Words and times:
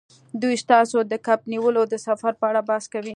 دوی 0.41 0.55
ستاسو 0.63 0.97
د 1.11 1.13
کب 1.25 1.39
نیولو 1.53 1.83
د 1.87 1.93
سفر 2.07 2.31
په 2.39 2.45
اړه 2.49 2.61
بحث 2.69 2.85
کوي 2.93 3.09